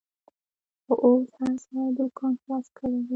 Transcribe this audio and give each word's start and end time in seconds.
خو 0.83 0.93
اوس 1.03 1.29
هر 1.39 1.53
سړي 1.63 1.87
دوکان 1.97 2.33
خلاص 2.41 2.65
کړیدی 2.77 3.09